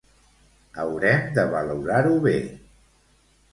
Haurem 0.83 1.27
de 1.37 1.45
valorar-ho 1.53 2.17
bé 2.27 2.35